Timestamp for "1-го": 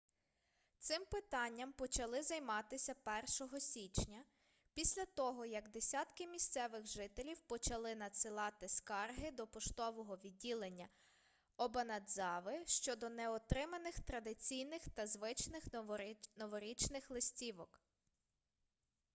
3.05-3.59